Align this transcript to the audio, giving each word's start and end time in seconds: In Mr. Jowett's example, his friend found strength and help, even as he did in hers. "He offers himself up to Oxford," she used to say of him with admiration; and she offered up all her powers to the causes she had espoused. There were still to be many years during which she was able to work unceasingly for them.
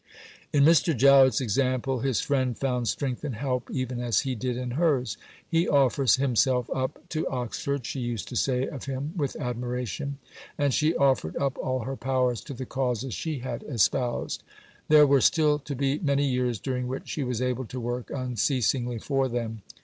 In 0.51 0.63
Mr. 0.63 0.97
Jowett's 0.97 1.39
example, 1.39 1.99
his 1.99 2.21
friend 2.21 2.57
found 2.57 2.87
strength 2.87 3.23
and 3.23 3.35
help, 3.35 3.69
even 3.69 3.99
as 3.99 4.21
he 4.21 4.33
did 4.33 4.57
in 4.57 4.71
hers. 4.71 5.15
"He 5.47 5.67
offers 5.67 6.15
himself 6.15 6.67
up 6.73 7.07
to 7.09 7.27
Oxford," 7.29 7.85
she 7.85 7.99
used 7.99 8.27
to 8.29 8.35
say 8.35 8.65
of 8.67 8.85
him 8.85 9.13
with 9.15 9.35
admiration; 9.35 10.17
and 10.57 10.73
she 10.73 10.95
offered 10.95 11.37
up 11.37 11.55
all 11.59 11.81
her 11.81 11.95
powers 11.95 12.41
to 12.45 12.55
the 12.55 12.65
causes 12.65 13.13
she 13.13 13.41
had 13.41 13.61
espoused. 13.61 14.41
There 14.87 15.05
were 15.05 15.21
still 15.21 15.59
to 15.59 15.75
be 15.75 15.99
many 15.99 16.25
years 16.27 16.59
during 16.59 16.87
which 16.87 17.07
she 17.07 17.23
was 17.23 17.39
able 17.39 17.65
to 17.65 17.79
work 17.79 18.09
unceasingly 18.09 18.97
for 18.97 19.27
them. 19.27 19.61